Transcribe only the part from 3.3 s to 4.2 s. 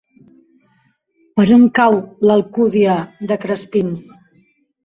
de Crespins?